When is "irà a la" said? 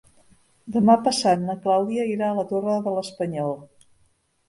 2.17-2.49